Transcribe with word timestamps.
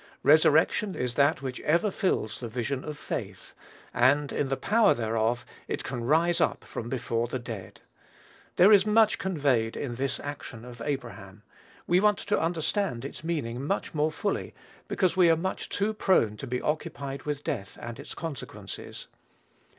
Resurrection 0.23 0.95
is 0.95 1.13
that 1.13 1.43
which 1.43 1.59
ever 1.59 1.91
fills 1.91 2.39
the 2.39 2.47
vision 2.47 2.83
of 2.83 2.97
faith; 2.97 3.53
and, 3.93 4.33
in 4.33 4.47
the 4.49 4.57
power 4.57 4.95
thereof, 4.95 5.45
it 5.67 5.83
can 5.83 6.03
rise 6.03 6.41
up 6.41 6.63
from 6.63 6.89
before 6.89 7.27
the 7.27 7.37
dead. 7.37 7.81
There 8.55 8.71
is 8.71 8.83
much 8.83 9.19
conveyed 9.19 9.77
in 9.77 9.93
this 9.93 10.19
action 10.19 10.65
of 10.65 10.81
Abraham. 10.83 11.43
We 11.85 11.99
want 11.99 12.17
to 12.17 12.41
understand 12.41 13.05
its 13.05 13.23
meaning 13.23 13.63
much 13.63 13.93
more 13.93 14.11
fully, 14.11 14.55
because 14.87 15.15
we 15.15 15.29
are 15.29 15.37
much 15.37 15.69
too 15.69 15.93
prone 15.93 16.35
to 16.37 16.47
be 16.47 16.61
occupied 16.63 17.21
with 17.21 17.43
death 17.43 17.77
and 17.79 17.99
its 17.99 18.15
consequences. 18.15 19.05